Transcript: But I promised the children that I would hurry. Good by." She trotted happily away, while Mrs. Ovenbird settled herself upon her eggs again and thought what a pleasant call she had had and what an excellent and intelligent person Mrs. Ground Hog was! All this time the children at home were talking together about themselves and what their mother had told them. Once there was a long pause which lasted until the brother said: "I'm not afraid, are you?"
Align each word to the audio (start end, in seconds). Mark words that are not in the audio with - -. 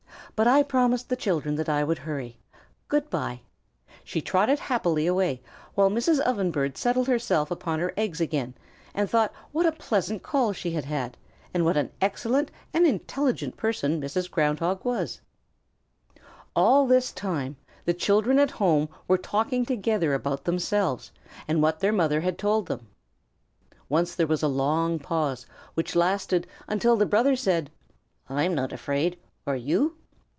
But 0.33 0.47
I 0.47 0.63
promised 0.63 1.07
the 1.09 1.15
children 1.15 1.53
that 1.55 1.69
I 1.69 1.83
would 1.83 1.99
hurry. 1.99 2.39
Good 2.87 3.11
by." 3.11 3.41
She 4.03 4.21
trotted 4.21 4.57
happily 4.57 5.05
away, 5.05 5.43
while 5.75 5.91
Mrs. 5.91 6.19
Ovenbird 6.25 6.77
settled 6.77 7.07
herself 7.07 7.51
upon 7.51 7.79
her 7.79 7.93
eggs 7.95 8.19
again 8.19 8.55
and 8.95 9.07
thought 9.07 9.31
what 9.51 9.67
a 9.67 9.71
pleasant 9.71 10.23
call 10.23 10.51
she 10.51 10.71
had 10.71 10.85
had 10.85 11.15
and 11.53 11.63
what 11.63 11.77
an 11.77 11.91
excellent 12.01 12.49
and 12.73 12.87
intelligent 12.87 13.55
person 13.55 14.01
Mrs. 14.01 14.31
Ground 14.31 14.57
Hog 14.57 14.83
was! 14.83 15.21
All 16.55 16.87
this 16.87 17.11
time 17.11 17.55
the 17.85 17.93
children 17.93 18.39
at 18.39 18.49
home 18.51 18.89
were 19.07 19.19
talking 19.19 19.63
together 19.63 20.15
about 20.15 20.45
themselves 20.45 21.11
and 21.47 21.61
what 21.61 21.81
their 21.81 21.93
mother 21.93 22.21
had 22.21 22.39
told 22.39 22.65
them. 22.65 22.87
Once 23.89 24.15
there 24.15 24.25
was 24.25 24.41
a 24.41 24.47
long 24.47 24.97
pause 24.97 25.45
which 25.75 25.95
lasted 25.95 26.47
until 26.67 26.95
the 26.95 27.05
brother 27.05 27.35
said: 27.35 27.69
"I'm 28.27 28.55
not 28.55 28.73
afraid, 28.73 29.19
are 29.45 29.57
you?" 29.57 29.97